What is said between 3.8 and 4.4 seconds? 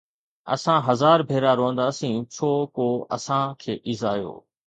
ايذايو